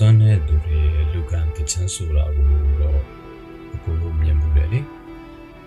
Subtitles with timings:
[0.00, 0.80] စွမ်းတဲ့သူတွေ
[1.12, 2.46] လူကန်တချမ်းဆိုတာကို
[2.80, 3.00] တော့
[3.74, 4.80] အခုလိုမြင်မှုတယ်လေ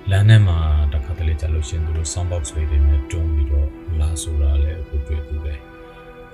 [0.10, 0.58] လမ်းထဲမှာ
[0.94, 3.70] တခါတလေကြာလို့ရှရင်သူတို့ sound box လေးတွေနဲ့တွန်းပြီးတော့
[4.00, 5.59] လာဆိုတာလည်းအခုတွေ့ဘူးတယ်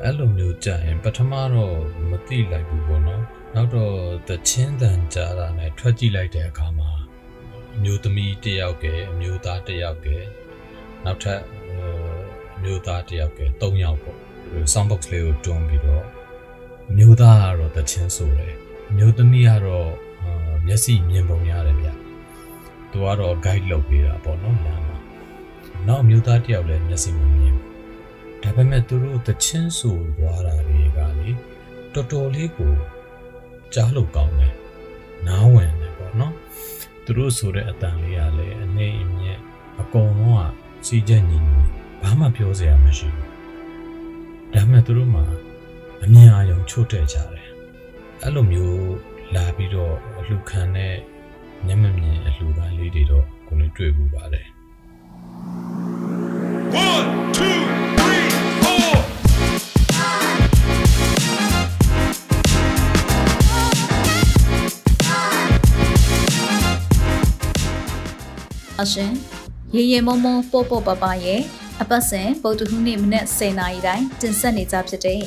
[0.04, 1.78] အဲ့လိုမျိုးကြာရင် ပထမတော့
[2.10, 3.24] မသိလိုက်ဘူးပေါ့နော်
[3.56, 3.96] နောက်တော့
[4.28, 6.90] တချင်းတန်ကြားတာနဲ့ထွက်ကြည့်လိုက်တဲ့အခါမှာ
[7.76, 10.08] အမျိုးသမီးတစ်ယောက်ကအမျိုးသားတစ်ယောက်က
[11.06, 11.42] နောက်ထပ်
[12.56, 14.18] အမျိုးသားတစ်ယောက်က၃ယောက်ပေါ့
[14.74, 16.17] sound box လေးကိုတွန်းပြီးတော့အ
[16.96, 18.54] မျိုးသားကတော့တချင်းဆိုတယ်
[18.90, 19.92] အမျိုးသမီးကတော့
[20.66, 21.88] မျက်စိမြင်ပုံရတယ်ဗျ
[22.92, 24.98] သူကတော့ guide လုပ်ပေးတာပေါ့နော်လမ်းမှာ
[25.88, 27.58] နောက်အမျိုးသားတယောက်လည်းမျက်စိမမြင်
[28.42, 31.30] ဒါပေမဲ့သူတို့တချင်းဆိုသွားတာတွေကလေ
[31.94, 32.74] တော်တော်လေးကို
[33.74, 34.54] ကြားလို့ကောင်းတယ်
[35.28, 36.34] နားဝင်တယ်ပေါ့နော်
[37.06, 39.40] သူတို့ဆိုတဲ့အတန်လေးကလည်းအနေအမြင့်
[39.82, 40.52] အကုန်လုံးက
[40.86, 41.60] စီးချက်ညီညီ
[42.02, 43.28] ဘာမှပြောစရာမရှိဘူး
[44.54, 45.24] ဒါပေမဲ့သူတို့မှာ
[46.04, 47.48] အမြင်အာရုံချို့တဲ့ကြတယ်
[48.24, 48.94] အဲ့လိုမျိုး
[49.36, 50.96] လာပြီးတော့အလှခံတဲ့
[51.66, 54.48] မျက်မမြင်အလှခံလေးတွေတော့ကိုယ်တွေ့ဘူးပါတယ်
[56.88, 57.60] One, two,
[57.98, 58.28] three,
[58.62, 58.96] four.
[68.82, 69.12] အရှင်
[69.76, 71.42] ရေရေမုံမုံပို့ပို့ပပရဲ့
[71.82, 75.22] အပတ်စဉ်ဗုဒ္ဓဟူးနေ့မနက်10:00နာရီတိုင်းတင်ဆက်နေကြဖြစ်တဲ့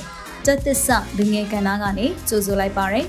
[0.47, 3.07] တက်သစ္စာလူငယ်ကဏ္ဍကနေကြိုဆိုလိုက်ပါရယ်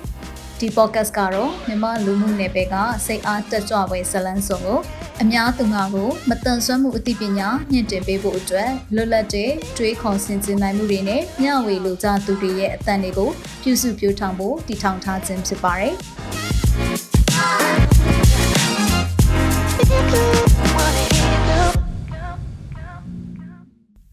[0.60, 4.80] ဒီ podcast ကတော့မြမလူမှုနယ်ပယ်ကစိတ်အားတက်ကြွပွဲဇလန်းစုံကို
[5.22, 13.30] အများသူငါကိုမတန်ဆွမ်းမှုအသိပညာမြင့်တင်ပေးဖို့အတွက်လွတ်လပ်တဲ့တွေးခေါ်ဆင်ခြင်နိုင်မှုတွေနဲ့မျှဝေလိုကြသူတွေရဲ့အသံတွေကို
[13.64, 15.94] ပြုစုပြောင်းထောင်ဖို့တည်ထောင်ထားခြင်းဖြစ်ပါတယ်။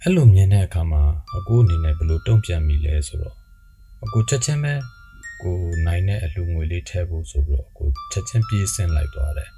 [0.03, 1.03] အဲ့လိုမြင်တဲ့အခါမှာ
[1.37, 3.37] အကိုအနေနဲ့ဘယ်လိုတုံ့ပြန်မိလဲဆိုတော့
[4.05, 4.75] အကိုချက်ချင်းပဲ
[5.43, 9.51] ကိုနိုင်တဲ့အလှငွေလေးထည့်ဖို့ဆိုပြီးတော့ကိုချက်ချင်းပြေးဆင်းလိုက်သွားတယ်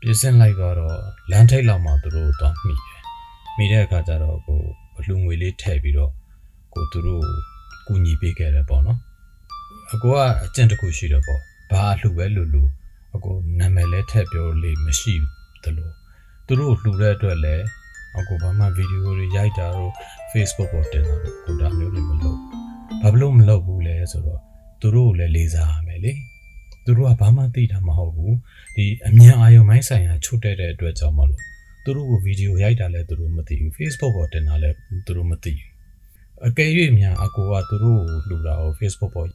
[0.00, 0.98] ပြေးဆင်းလိုက်သွားတော့
[1.30, 3.02] လမ်းထိပ်လောက်မှာသူတို့တော့မိတယ်
[3.56, 4.60] မိတဲ့အခါကျတော့ကို
[4.98, 6.12] အလှငွေလေးထည့်ပြီးတော့
[6.74, 7.24] ကိုသူတို့
[7.86, 8.98] ကူညီပေးခဲ့တယ်ပေါ့နော်
[9.92, 11.40] အကိုကအကျင့်တစ်ခုရှိတယ်ပေါ့
[11.70, 12.62] ဘာအလှပဲလူလူ
[13.14, 15.14] အကိုနာမည်လဲထည့်ပြောလို့မရှိ
[15.62, 15.90] သလို
[16.46, 17.64] သူတို့လှူတဲ့အတွက်လည်း
[18.18, 19.92] အကိုဘာမှဗီဒီယိုတွေရိုက်တာတော့
[20.32, 22.38] Facebook ပေါ်တင်တာတော့ကိုဒါမျိုးတွေမလုပ်
[23.02, 24.40] ဘာလို့မလုပ်ဘူးလဲဆိုတော့
[24.80, 26.12] သူတို့ကိုလည်းလေးစားရမယ်လေ
[26.84, 28.36] သူတို့ကဘာမှသိတာမဟုတ်ဘူး
[28.76, 31.42] ဒီအမြန်အာရုံမိုင်းဆိုင်ရာချုပ်တဲ့တဲ့အတွက်ကြောင့်မလို့
[31.84, 34.76] သူတို့ကိုဗီဒီယိုရိုက်တာလည်းသူတို့မသိဘူး Facebook ပေါ်တင်တာလည်း
[35.06, 35.70] သူတို့မသိဘူး
[36.46, 39.28] အကယ်၍များအကိုကသူတို့ကိုလှူတာကို Facebook ပေါ်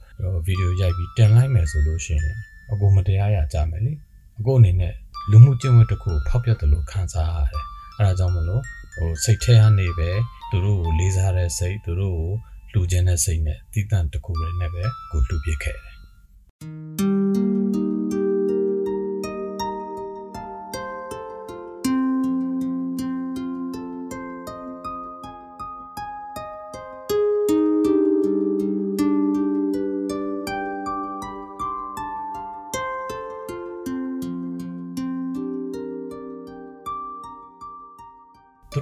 [0.46, 2.38] ဗီဒီယိုရိုက်ပြီးတင်လိုက်မယ်ဆိုလို့ရှိရင်
[2.72, 3.94] အကိုမတရားရကြမယ်လေ
[4.40, 4.94] အကိုအနေနဲ့
[5.32, 7.66] လူမှုကျင့်ဝတ်တစ်ခုကိုဖောက်ပြတယ်လို့ခံစားရတယ်
[8.02, 8.64] အဲဒါကြောင့်မလို့
[8.96, 10.10] ဟိုစိတ်ထဲကနေပဲ
[10.50, 12.30] သူတို့ကိုလေးစားတဲ့စိတ်သူတို့ကို
[12.72, 17.11] လှူခြင်းတဲ့စိတ်နဲ့တည်တံ့တစ်ခုလည်းနဲ့ပဲကိုလှူပြခဲ့တယ်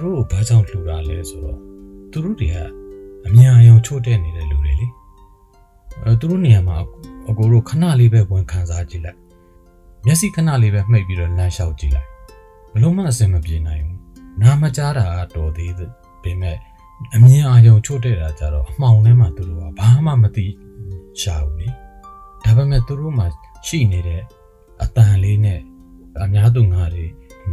[0.00, 1.58] တို့ကိုဘာကြောင့်လှူတာလဲဆိုတော့
[2.10, 2.56] သူတို့တွေက
[3.26, 4.86] အမြန်အယုံချို့တဲ့နေတဲ့လူတွေလေ
[6.04, 6.76] အဲသူတို့နေရာမှာ
[7.28, 9.18] အကိုတို့ခဏလေးပဲဝင်ခံစားကြည့်လိုက်
[10.06, 12.08] မျက်စိခဏလေးပဲမှိတ်ပြီးတော့လမ်းလျှောက်ကြည့်လိုက်
[12.72, 13.98] ဘလို့မှအဆင်မပြေနိုင်ဘူး
[14.40, 15.90] နားမကြားတာကတော်သေးတယ်
[16.22, 16.56] ပေမဲ့
[17.14, 20.46] အမြန်အယုံချို့တဲ့တာကြတော့အမှောင်ထဲမှာသူတို့ကဘာမှမသိ
[21.20, 21.68] ရှာဘူးလေ
[22.44, 23.24] ဒါပေမဲ့သူတို့မှ
[23.66, 24.22] ရှိနေတဲ့
[24.82, 25.60] အတန်လေးနဲ့
[26.22, 27.06] အများသူငါတွေ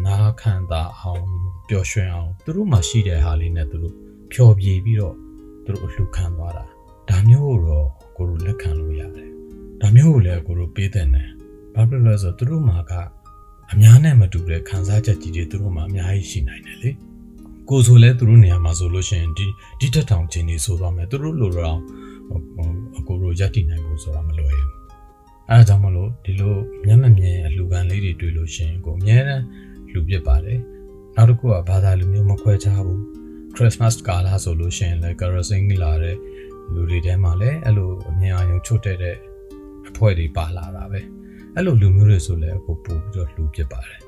[0.05, 1.27] နားခံတာအောင်
[1.69, 3.95] ပျော်ရွှင်အောင်သူတို့မှရှိတဲ့ဟာလေးနဲ့သူတို့
[4.31, 5.15] ဖျော်ဖြေပြီးတော့
[5.65, 6.65] သူတို့အလှခံသွားတာ
[7.09, 9.29] ဒါမျိုးကိုတော့ကိုတို့လက်ခံလို့ရတယ်
[9.81, 11.29] ဒါမျိုးကိုလည်းကိုတို့ပေးတဲ့နယ်
[11.73, 12.93] ဘာဖြစ်လို့လဲဆိုတော့သူတို့မှာက
[13.71, 16.91] အများနဲ့မတူတဲ့ခံစားချက်ကြီးတွေသူတို့မှာအများကြီးရှိနိုင်တယ်လေ
[17.69, 19.47] ကိုဆိုလဲသူတို့နေရာမှာဆိုလို့ရှိရင်ဒီ
[19.79, 21.77] ဒီတက်ထောင်ခြင်းတွေဆိုသွားမယ်သူတို့လိုတော့
[22.97, 24.71] အကိုတို့ရက်တည်နိုင်ဖို့ဆိုတာမလွယ်ဘူး
[25.49, 26.55] အဲဒါကြောင့်မလို့ဒီလို
[26.85, 29.41] မျက်မမြင်အလှခံလေးတွေတွေ့လို့ရှိရင်ကိုအများနဲ့
[29.91, 30.59] လူပြစ်ပါတယ်
[31.19, 32.99] နောက်တစ်ခုကဘာသာလူမျိုးမခွဲခြားဘူး
[33.55, 36.15] Christmas ကာလဆိုလို့ရှိရင်လည်း carousel လာတဲ့
[36.73, 39.17] လူတွေထဲမှာလည်းအဲ့လိုအမြင်အာရုံချွတ်တဲ့
[39.89, 40.99] အဖွဲ့တွေပါလာတာပဲ
[41.55, 44.01] အဲ့လိုလူမျိုးတွေဆိုလည်းအခုပို့ပြီးတော့လူပြစ်ပါတယ်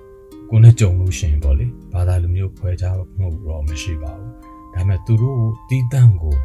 [0.50, 4.32] ကိုနဲ့ကြုံလို့ရှိရင်ပေါ့လေဘာသာလူမျိုးခွဲခြားမှုတော့မရှိပါဘူး
[4.74, 6.36] ဒါပေမဲ့သူတို့တီးတန့်ကို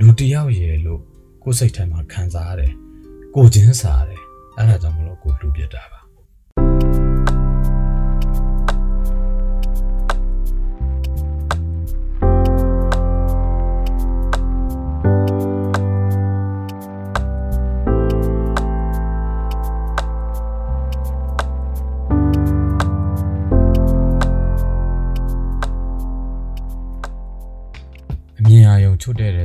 [0.00, 1.00] လူတယောက်ရဲ့လို့
[1.42, 2.72] ကိုယ်စိတ်ထဲမှာခံစားရတယ်
[3.34, 4.22] ကိုချင်းစားတယ်
[4.56, 5.95] အဲ့ဒါကြောင့်မလို့ကိုလူပြစ်တာပါ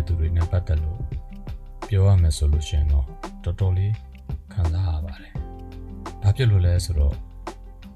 [0.07, 1.01] သူတွေနဲ့ပတ်သက်လို့
[1.88, 3.05] ပြောရမယ်ဆိုလို့ရှိရင်တော့
[3.43, 3.93] တော်တော်လေး
[4.53, 5.33] ခံစားရပါတယ်။
[6.21, 7.15] ဘာဖြစ်လို့လဲဆိုတော့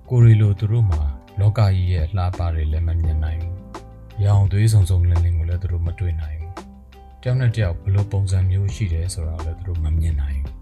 [0.10, 1.02] ကိုရီလိုသူတို့မှာ
[1.40, 3.56] လောကကြီးရဲ့လှပတွေလည်းမမြင်နိုင်ဘူး။
[4.26, 6.54] ရောင်သွေးစုံစုံလင်းလင်းကိုလည်းသူတို့မတွေ့နိုင်ဘူး။
[7.22, 10.56] တယောက်နဲ့တယောက်ဘယ်လိုပုံစံမျိုးရှိတယ်ဆိုတာကိုလည်းသူတို့မမြင်နိုင်ဘူး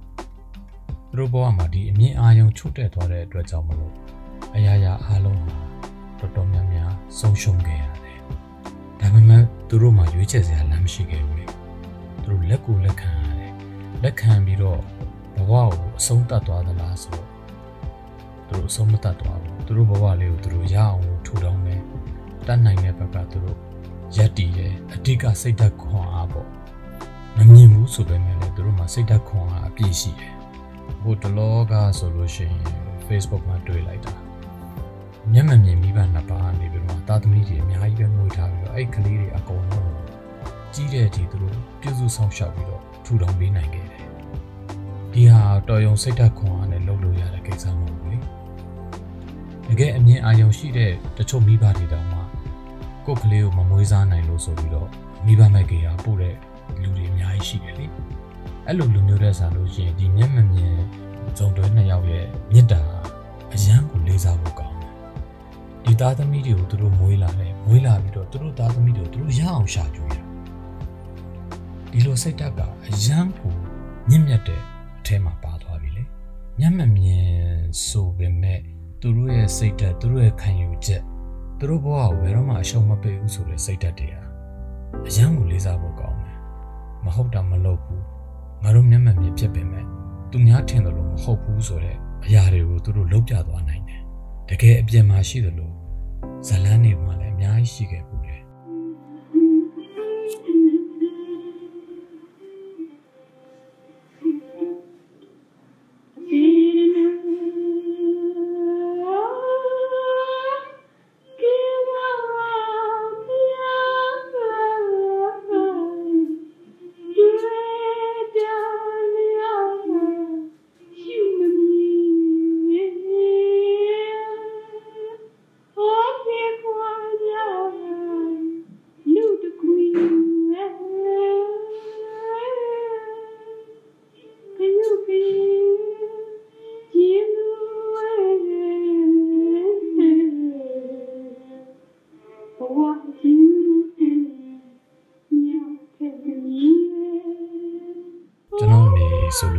[1.10, 3.94] ။သူတို့ဘဝမှာဒီအမြင်အာရုံချုပ်တက်သွားတဲ့အတွက်ကြောင့်မလို့
[4.56, 5.56] အရာရာအားလုံးဟာ
[6.20, 8.20] တော်တော်များများဆုံးရှုံးခဲ့ရတယ်။
[9.00, 9.44] ဒါပေမဲ့
[9.76, 11.46] သူတို့မှာရွေးချယ်စရာလမ်းမရှိခဲ့ဘူးလေ။
[12.24, 13.54] သူတို့လက်ကိုလက်ခံရတယ်။
[14.04, 14.80] လက်ခံပြီးတော့
[15.36, 17.30] ဘဝကိုအဆုံးသတ်သွားသလားဆိုတော့
[18.48, 21.82] သူတို့အဆုံးမသတ်သွားဘူး။သူတို့ဘဝလေးကိုသူတို့ရအောင်လို့ထူထောင်မယ်။
[22.48, 23.58] တတ်နိုင်တဲ့ဘက်ကသူတို့
[24.18, 26.48] ရက်တည်တယ်။အဓိကစိတ်ဓာတ်ခွန်အားပေါ့။
[27.38, 30.34] မမြင်ဘူးဆိုပေမဲ့လည်းသူတို့မှာစိတ်ဓာတ်ခွန်အားအပြည့်ရှိတယ်။
[31.02, 32.64] ဟိုတလောကဆိုလို့ရှိရင်
[33.08, 34.16] Facebook မှာတွေ့လိုက်တာ။
[35.32, 39.92] မျက်မှန်မြင်မိဘနှစ်ပါးနေပြီးတော့တာသမီတွေအများကြီးပဲငွေထားပြီးတော့အဲ့ကလေးတွေအကုန်လုံး
[40.74, 44.04] ကြီးတဲ့အထိသူတို့ပြုစုဆောင်ရှောက်ပြီးတော့ထူထောင်ပေးနိုင်ခဲ့တယ်။
[45.14, 48.18] ဒီဟာတော်ရုံစိတ်ဓာတ်ခွန်အားနဲ့လုပ်လို့ရတဲ့ကိစ္စမဟုတ်ဘူးလေ။
[49.68, 52.20] တကယ်အမြင်အာရုံရှိတဲ့တချို့မိဘတွေတောင်မှ
[53.06, 54.90] ကိုယ့်ကလေးကိုမမွေးစားနိုင်လို့ဆိုပြီးတော့
[55.26, 56.36] မိဘမဲ့ကေဟာပို့တဲ့
[56.82, 57.86] လူတွေအများကြီးရှိတယ်လေ။
[58.68, 60.76] အဲ့လိုလူမျိုးတဲ့ဆာလို့ရှိရင်ဒီမျက်မှန်မြင်
[61.38, 62.82] ဇုံတွဲနှစ်ယောက်ရဲ့မေတ္တာ
[63.54, 64.63] အရန်ကိုလေးစားဖို့ကောင်းတယ်။
[65.86, 70.22] ဒီသားသမီးတွေကိုသူတို့မွေးလာတယ်မွေးလာပြီးတော့သူတို့သားသမီးတွေကိုသူတို့ရအောင်ရှာကြွေးတာ။
[71.92, 73.54] ဒီလိုစိတ်ဓာတ်ကအရန်ကို
[74.10, 76.04] မြင့်မြတ်တဲ့အထဲမှာပါသွားပြီလေ။
[76.60, 77.28] မျက်မှန်မြင်
[77.88, 78.60] ဆိုပေမဲ့
[79.02, 81.04] သူတို့ရဲ့စိတ်ဓာတ်သူတို့ရဲ့ခံယူချက်
[81.60, 84.22] သူတို့ဘဝကိုဘယ်တော့မှအရှုံးမပေးဘူးဆိုတဲ့စိတ်ဓာတ်တွေဟာ
[85.08, 86.38] အရန်ကိုလေးစားဖို့ကောင်းတယ်။
[87.06, 88.02] မဟုတ်တာမလုပ်ဘူး။
[88.64, 89.86] ငါတို့မျက်မှန်မြင်ဖြစ်ပေမဲ့
[90.32, 94.02] သူများထင်တယ်လို့မဟုတ်ဘူးဆိုတဲ့အရာတွေကိုသူတို့လုံးပြသွားနိုင်တယ်။
[94.50, 95.73] တကယ်အပြင်မှာရှိတယ်လို့
[96.48, 98.13] ဇလန်းတွေမှာလည်းအများကြီးရှိခဲ့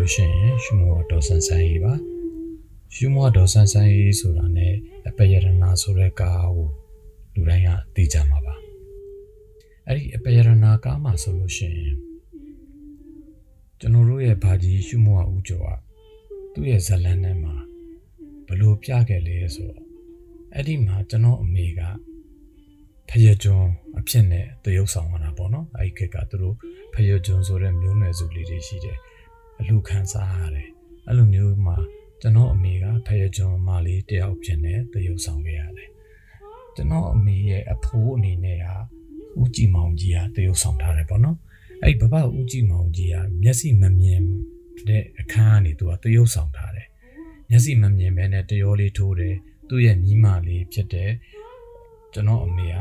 [0.04, 1.94] လို့ရှိရင်ရှုမောဒေါ်ဆန်းဆန်းကြီးပါ
[2.94, 4.68] ရှုမောဒေါ်ဆန်းဆန်းကြီးဆိုတာ ਨੇ
[5.08, 6.68] အပယရနာဆိုတဲ့ကားကို
[7.34, 8.54] လူတိုင်းကသိကြမှာပါ
[9.86, 11.96] အဲ့ဒီအပယရနာကားမှာဆိုလို့ရှိရင်
[13.80, 15.68] ကျွန်တော်တို့ရဲ့ဘာကြီးရှုမောဦးကျော်က
[16.52, 17.54] သူ့ရဲ့ဇလန်းထဲမှာ
[18.46, 19.84] ဘယ်လိုပြခဲ့လဲဆိုတော့
[20.54, 21.80] အဲ့ဒီမှာကျွန်တော်အမေက
[23.08, 26.56] ဖယကျွန်းအဖြစ်နဲ့တရုပ်ဆောင်လာတာပေါ့နော်အဲ့ဒီခေတ်ကသူတို့
[26.94, 28.98] ဖယကျွန်းဆိုတဲ့မျိုးနွယ်စုလေးတွေရှိတယ်
[29.60, 30.68] အလူခံစားရတယ်
[31.06, 31.76] အဲ့လိုမျိုးမှာ
[32.20, 35.90] ကျွန်တော်အမေကဖယကျွန်းမလေးတယောက်ဖြစ်နေတရုပ်ဆောင်ခဲ့ရတယ်
[36.74, 38.66] ကျွန်တော်အမေရဲ့အဖိုးအနေနဲ့က
[39.40, 41.36] ဦးကြည်မောင်ကြီးကတရုပ်ဆောင်ထားတယ်ပေါ့နော်
[41.82, 44.22] အဲ့ဒီဘဘဦးကြည်မောင်ကြီးကမျက်စိမမြင်
[44.88, 46.88] တဲ့အခန်းကနေသူကတရုပ်ဆောင်ထားတယ်
[47.50, 49.36] မျက်စိမမြင်မဲနဲ့တရောလေးထိုးတယ်
[49.68, 51.10] သူ့ရဲ့ညီမလေးဖြစ်တဲ့
[52.12, 52.76] ကျွန်တော်အမေက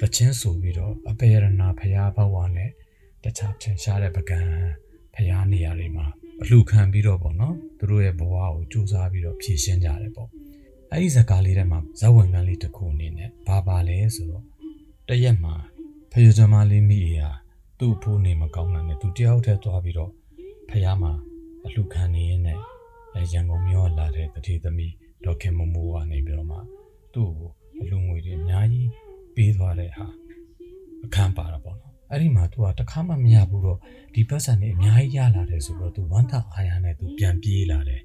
[0.00, 2.70] တချင်းဆိုပြီးတော့အပေရနာဖရားဘဝနဲ့
[3.24, 4.40] တခြားထင်ရှားတဲ့ပကံ
[5.14, 6.06] ဖရားနေရာတွေမှာ
[6.42, 10.28] အလှခံပြီးတော့ပေါ့နော်သူတို့ရဲ့ဘဝကိုစူးစမ်းပြီးတော့ဖြည့်ရှင်းကြတယ်ပေါ့
[10.90, 14.44] အဲ့ဒီဇာတ်ကားလေးထဲမှာဇာတ်ဝင်ကန်းလေးတစ်ခုအနေနဲ့ဘာပါလဲဆိုတော့
[15.08, 15.54] တရက်မှာ
[16.12, 17.30] ဖယဇမလေးမိအေဟာ
[17.78, 20.10] သူ့အဖိုးနေမကောင်းတာနဲ့သူတယောက်တည်းသွားပြီးတော့
[20.70, 21.12] ဖရားမှာ
[21.66, 22.60] အလှခံနေရင်းနဲ့
[23.14, 24.94] အဲရန်ကုန်မြို့လာတဲ့တတိသမီး
[25.24, 26.58] ဒေါက်ခင်မမိုးကနေပြီးတော့မှ
[27.14, 28.90] သူ့ကိုအလူငွေတွေအများကြီး
[29.34, 30.06] ပေးသွားတဲ့ဟာ
[31.04, 33.78] အခန်းပါတာပေါ့နော် အဲ့ဒီမှာသူကတခါမှမရဘူးတော့
[34.14, 38.02] ဒီပတ်စံနေအများကြီးရလာတယ်ဆိုတော့သူဝမ်းသာအားရနဲ့သူပြန်ပြေးလာတယ်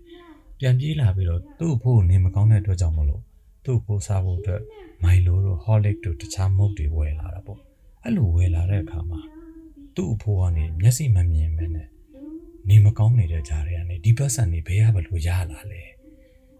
[0.59, 3.21] ပြန်ပြေးလာပြီးတော့သူ့ဖို့နေမကောင်းတဲ့အတွက်ကြောင့်မလို့
[3.65, 4.61] သူ့ကိုစားဖို့အတွက်
[5.03, 7.59] မိုင်လိုတို့ holic တို့တခြားမုတ်တွေဝယ်လာတာပေါ့
[8.03, 9.19] အဲ့လိုဝယ်လာတဲ့အခါမှာ
[9.95, 11.87] သူ့အဖိုးကနေမျက်စိမမြင်မနဲ့
[12.69, 15.81] နေမကောင်းနေတဲ့ကြားထဲကနေဒီပတ်စံနေဘယ်ရဘလို့ရလာလဲ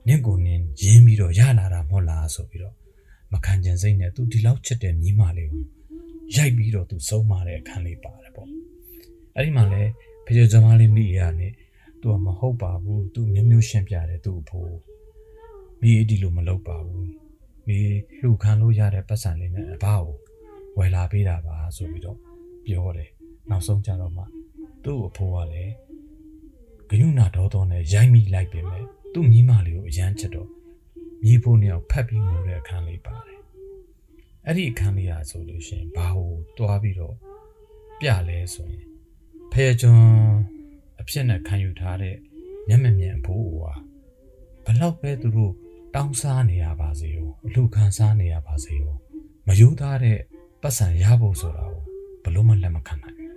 [0.08, 2.75] နင့်ကိုနင်းရင်းပြီးတော့ရလာတာမဟုတ်လားဆိုပြီးတော့
[3.34, 5.63] မခံကျင်စိတ်နဲ့သူဒီလောက်ချစ်တဲ့မိမလေးကို
[6.36, 8.50] ရိုက်ပြီးတော့သူဆုံးမတဲ့အခန်းလေးပါတယ်ပေါ့
[9.36, 9.83] အဲ့ဒီမှာလဲ
[10.25, 11.53] ဖေချေဇမားလေးမိရနဲ့
[12.01, 14.77] သူကမဟုတ်ပါဘူးသူမျိုးမျိုးရှင်းပြတယ်သူ့အဖိုး
[15.81, 17.09] မိအဒီလိုမလုပ်ပါဘူး
[17.67, 17.79] မိ
[18.19, 20.03] လှူခံလို့ရတဲ့ပတ်စံလေးနဲ့အဘကို
[20.77, 22.17] ဝယ်လာပေးတာပါဆိုပြီးတော့
[22.65, 23.09] ပြောတယ်
[23.50, 24.24] နောက်ဆုံးကြတော့မှ
[24.83, 25.74] သူ့အဖိုးကလည်း
[26.89, 28.83] ဂယုဏဒေါသောနဲ့ရိုက်မိလိုက်ပြင်မဲ့
[29.13, 30.50] သူ့မိမလေးကိုအရန်ချက်တော့
[31.24, 33.38] မိဖို့နှစ်ယောက်ဖက်ပြီးငိုတဲ့အခန်းလေးပါတယ်
[34.46, 37.15] အဲ့ဒီအခန်းလေးอ่ะဆိုလို့ရှိရင်ဘာကိုတွားပြီးတော့
[38.00, 38.86] ပြလဲဆိုရင်
[39.51, 40.38] ဖဲကျွန်း
[41.01, 42.15] အဖြစ်နဲ့ခံယူထားတဲ့
[42.67, 43.74] မျက်မမြင်အဖိုးဟာ
[44.65, 45.53] ဘလောက်ပဲသူတို့
[45.96, 48.93] တောင်းစားနေရပါစေရောအလူခံစားနေရပါစေရော
[49.48, 50.19] မယိုးသားတဲ့
[50.62, 51.84] ပတ်စံရဖို့ဆိုတာကို
[52.24, 53.34] ဘလို့မှလက်မခံနိုင်ဘူး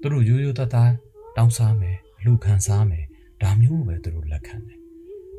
[0.00, 0.92] သူတို့ရိုးရိုးသားသား
[1.36, 3.04] တောင်းစားမယ်အလူခံစားမယ်
[3.42, 4.78] ဒါမျိုးပဲသူတို့လက်ခံတယ်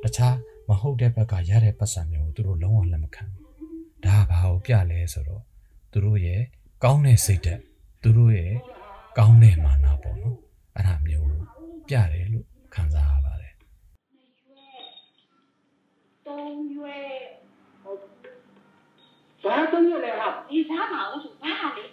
[0.04, 0.36] တခြား
[0.68, 3.37] မဟုတ်တဲ့ဘက်ကရတဲ့ပတ်စံမျိုးကိုသူတို့လုံးဝလက်မခံဘူး
[4.06, 5.44] ဒါဘာကိုပြလဲဆိုတော့
[5.92, 6.42] သူတို့ရဲ့
[6.84, 7.62] ကောင်းတဲ့စိတ်ဓာတ်
[8.02, 8.54] သူတို့ရဲ့
[9.18, 10.38] ကောင်းတဲ့မာနပေါ့နော်
[10.76, 11.32] အဲ့ဒါမျိုး
[11.88, 13.54] ပြတယ်လို့ခံစားရပါတယ်
[19.44, 21.86] ဘာတုံးရလဲဟာဒီသားမအောင်ဆိုဘာလဲ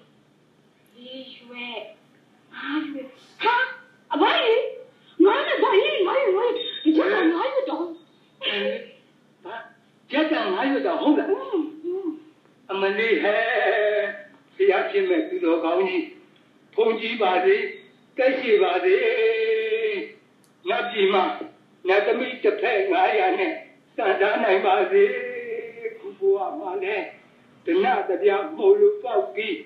[0.94, 1.66] ဒီရွှဲ
[2.54, 3.02] ဘာရွှဲ
[3.42, 3.56] ဟာ
[4.12, 4.62] အဘိုင်း
[5.24, 7.84] ငါနဲ့ဒါရင်ငါရွှဲဒီကျန်ငါရွှဲတော့
[9.44, 9.56] ဘာ
[10.10, 11.33] ကျန်ငါရွှဲတော့ဟုတ်လား
[12.84, 13.42] မလေးဟဲ့
[14.54, 16.06] ဆရာရှင်မဲ့သူတော်ကောင်းကြီး
[16.74, 17.56] ဖုန်ကြီးပါစေ
[18.16, 18.96] တက်ရှိပါစေ
[20.68, 21.24] နတ်ပြည်မှာ
[21.88, 23.52] နတ်သမီးတစ်ဖက်900နဲ့
[23.96, 25.02] စံထားနိုင်ပါစေ
[26.00, 27.06] ခုဘုရားမှာလည်း
[27.64, 29.56] ဒနာတရားမဟုတ်လို့ပေါက်ပြီး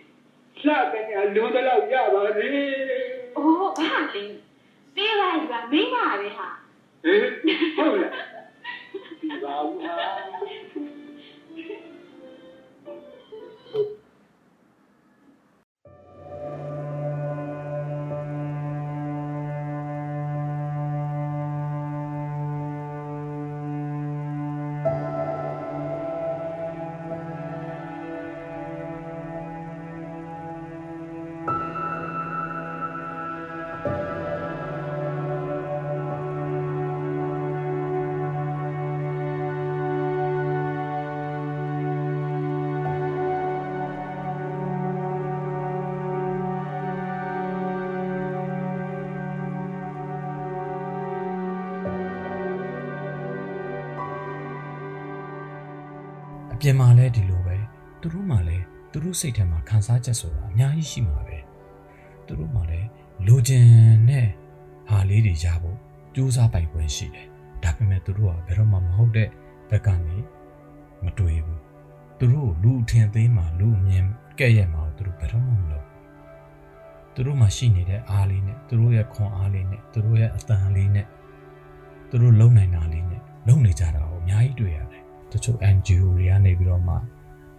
[0.60, 2.48] စကညာလူတလောက်ရပါစေ
[3.36, 4.34] အိုးအားလေး
[4.94, 6.48] ပေးလိုက်ပါမိမပဲဟာ
[7.04, 7.20] ဟဲ့
[7.76, 8.12] ဟုတ်လား
[9.20, 10.37] ဒီပါဦးဟာ
[56.60, 57.56] ပြင်မှာလည်းဒီလိုပဲ
[58.00, 61.38] သူတို့မှလည်းသူတို့စိတ်ထဲမှာခံစားချက်ဆိုတာအများကြီးရှိမှာပဲ
[62.26, 62.88] သူတို့မှလည်း
[63.26, 63.66] လိုချင်
[64.10, 64.26] တဲ့
[64.88, 65.78] ဟာလေးတွေရဖို့
[66.14, 67.26] ကြိုးစားပိုင်ခွင့်ရှိတယ်
[67.62, 69.28] ဒါပေမဲ့သူတို့ကဘယ်တော့မှမဟုတ်တဲ့
[69.70, 70.16] ဘက်ကနေ
[71.04, 71.60] မတွေ့ဘူး
[72.18, 74.06] သူတို့လူအထင်သေးမှလူအမြင်
[74.38, 81.06] ကဲ့ရဲ့မှာသူတို့ဘယ်တော့မှမလုပ်ဘူးသူတို့မှရှိနေတဲ့အားလေးနဲ့သူတို့ရဲ့ခွန်အားလေးနဲ့သူတို့ရဲ့အတန်လေးနဲ့
[82.10, 84.97] သူတို့လုံနိုင်တာလေးနဲ့လုံနေကြတာကိုအများကြီးတွေ့ရတယ်
[85.32, 86.94] တချို့ NGO တွေကနေပြီးတော့မှ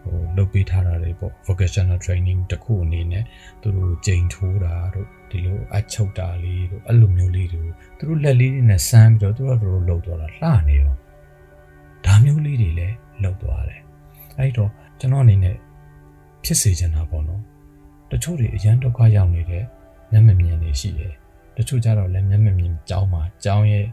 [0.03, 3.23] ဟိုလုပ်ပေးထားတာတွေပေါ့ vocational training တစ်ခုအနေနဲ့
[3.61, 10.93] သူတို့ကြိမ်ထိုးတာတို့ဒီလိုအချုပ်တာလေးတို့အဲ့လိုမျိုးလေးတွေကိုသူတို့လက်လေးတွေနဲ့စမ်းပြီးတော့သူတို့ကသူတို့လှုပ်သွားတာလှနေရော
[12.05, 13.81] ဒါမျိုးလေးတွေလည်းလှုပ်သွားတယ်
[14.37, 15.55] အဲ့တော့ကျွန်တော်အနေနဲ့
[16.43, 17.41] ဖြစ်စေချင်တာပေါ့နော်
[18.11, 19.63] တချို့တွေအရန်ဒုက္ခရောက်နေတဲ့
[20.11, 21.13] မျက်မမြင်တွေရှိတယ်
[21.57, 23.85] တချို့ကြတော့လည်းမျက်မမြင်ကြောင်းမှာကြောင်းရဲ့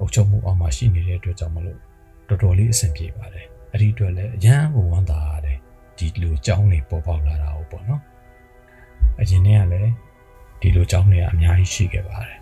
[0.00, 1.80] အုပ်ချုပ်မှုအောက်မှာရှိနေတဲ့အတွက်ကြောင့်မလို့
[2.28, 5.58] တော်တော်လေးအဆင်ပြေပါတယ်အဲ့ဒီအတွက်လည်းအရန်ကိုဝမ်းသာရတယ်
[5.98, 8.02] ဒီလိုကြောင်းတွေပေါ်ပေါက်လာတာဟုတ်ပေါ့နော်
[9.20, 9.92] အရင်တည်းကလည်း
[10.60, 12.38] ဒီလိုကြောင်းတွေကအများကြီးရှိခဲ့ပါတယ်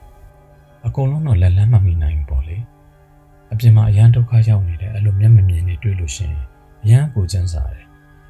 [0.87, 2.57] အကုန်လုံးတော့လက်လန်းမမီနိုင်ဘူးပေါ့လေ
[3.53, 6.43] အပြင်မှာအရန်ဒုက္ခရောက်နေတယ်အဲ့လိုမျက်မမြင်တွေတွေ့လို့ရှိရင်
[6.85, 7.87] အရန်ကိုကျန်းစားတယ်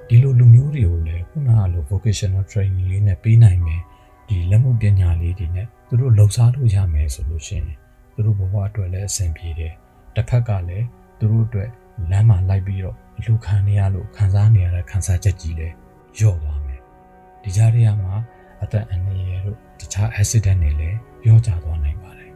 [0.09, 3.83] ဒီလိုလူမျိုးတွေကိုလည်းခုနကလို vocational training လေးနဲ့ပေးနိုင်မယ်
[4.29, 7.67] ဒီလက်မှုပညာလေးတွေနဲ့သူတို့လှုပ်ရှားလို့ရမယ်ဆိုလို့ရှိရင်
[8.15, 9.73] သူတို့ဘဝအတွက်လည်းအဆင်ပြေတယ်
[10.15, 10.87] တစ်ဖက်ကလည်း
[11.23, 11.71] သူတို့အတွက်
[12.11, 15.75] လမ်းမှာလိုက်ပြီးတော့အလူခံနေရလို့ခံစားနေရတဲ့ခံစားချက်ကြီးလည်း
[16.19, 16.81] လျော့သွားမယ်
[17.43, 18.14] ဒီကြားထဲမှာ
[18.62, 22.33] အသက်အန္တရာယ်တို့တခြား accident တွေလည်းလျော့ကျသွားနိုင်ပါတယ်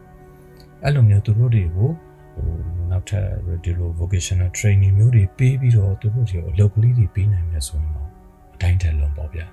[0.83, 1.89] အဲ့လိုမျိုးသူတို့တွေကို
[2.35, 2.49] ဟို
[2.91, 3.25] နောက်ထပ်
[3.63, 8.09] ဒီလို vocational training မျိုးတွေပေးပြီးတော့သူတို့တွေကိုအလုပ်ကလေးတွေပေးနိုင်မယ်ဆိုရင်တော့
[8.55, 9.45] အတိုင်းထက်လုံးပေါ့ဗျာ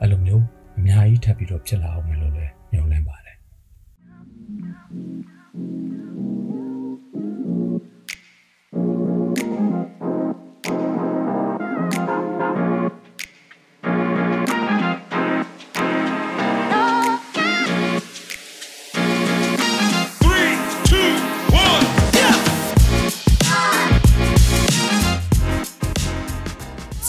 [0.00, 0.44] အဲ့လိုမျိုး
[0.78, 3.23] အများကြီးထပ်ပြီးတော့ဖြစ်လာအောင်မယ်လို့လည်းညွှန်လင်းပါတယ်